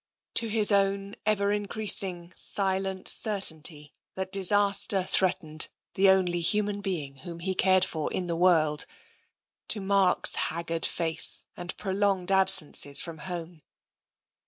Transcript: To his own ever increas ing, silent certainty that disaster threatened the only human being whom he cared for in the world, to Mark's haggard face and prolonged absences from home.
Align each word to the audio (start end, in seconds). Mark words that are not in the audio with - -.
To 0.33 0.47
his 0.47 0.71
own 0.71 1.15
ever 1.27 1.49
increas 1.49 2.01
ing, 2.01 2.33
silent 2.35 3.07
certainty 3.07 3.93
that 4.15 4.31
disaster 4.31 5.03
threatened 5.03 5.67
the 5.93 6.09
only 6.09 6.39
human 6.41 6.81
being 6.81 7.17
whom 7.17 7.37
he 7.39 7.53
cared 7.53 7.85
for 7.85 8.11
in 8.11 8.25
the 8.25 8.35
world, 8.35 8.87
to 9.67 9.79
Mark's 9.79 10.33
haggard 10.49 10.87
face 10.87 11.43
and 11.55 11.77
prolonged 11.77 12.31
absences 12.31 12.99
from 12.99 13.19
home. 13.19 13.61